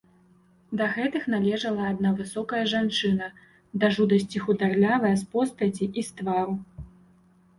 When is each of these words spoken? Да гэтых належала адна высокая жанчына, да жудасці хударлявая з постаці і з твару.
Да 0.77 0.85
гэтых 0.93 1.23
належала 1.33 1.83
адна 1.89 2.13
высокая 2.21 2.61
жанчына, 2.73 3.27
да 3.83 3.91
жудасці 3.97 4.37
хударлявая 4.45 5.11
з 5.23 5.27
постаці 5.35 5.85
і 6.03 6.05
з 6.09 6.19
твару. 6.23 6.55